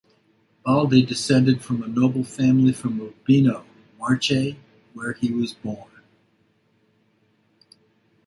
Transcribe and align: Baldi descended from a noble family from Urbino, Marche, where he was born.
Baldi 0.65 1.03
descended 1.03 1.61
from 1.61 1.83
a 1.83 1.87
noble 1.87 2.23
family 2.23 2.73
from 2.73 2.99
Urbino, 2.99 3.63
Marche, 3.99 4.55
where 4.95 5.13
he 5.13 5.31
was 5.31 5.53
born. 5.53 5.91